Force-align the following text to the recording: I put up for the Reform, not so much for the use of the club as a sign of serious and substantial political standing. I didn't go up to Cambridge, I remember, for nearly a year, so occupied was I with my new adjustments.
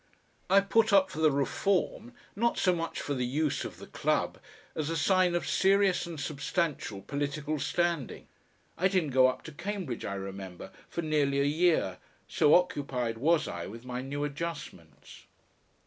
I 0.49 0.61
put 0.61 0.91
up 0.91 1.11
for 1.11 1.19
the 1.19 1.29
Reform, 1.31 2.13
not 2.35 2.57
so 2.57 2.73
much 2.73 2.99
for 2.99 3.13
the 3.13 3.23
use 3.23 3.63
of 3.63 3.77
the 3.77 3.85
club 3.85 4.39
as 4.73 4.89
a 4.89 4.97
sign 4.97 5.35
of 5.35 5.47
serious 5.47 6.07
and 6.07 6.19
substantial 6.19 7.03
political 7.03 7.59
standing. 7.59 8.27
I 8.79 8.87
didn't 8.87 9.11
go 9.11 9.27
up 9.27 9.43
to 9.43 9.51
Cambridge, 9.51 10.03
I 10.03 10.15
remember, 10.15 10.71
for 10.89 11.03
nearly 11.03 11.39
a 11.39 11.43
year, 11.45 11.99
so 12.27 12.55
occupied 12.55 13.19
was 13.19 13.47
I 13.47 13.67
with 13.67 13.85
my 13.85 14.01
new 14.01 14.23
adjustments. 14.23 15.25